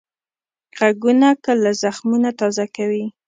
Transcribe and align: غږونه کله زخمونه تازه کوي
غږونه 0.77 1.29
کله 1.45 1.69
زخمونه 1.83 2.29
تازه 2.39 2.65
کوي 2.75 3.05